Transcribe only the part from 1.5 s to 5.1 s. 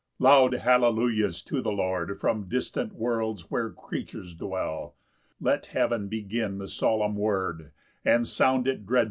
the Lord, From distant worlds where creatures dwell: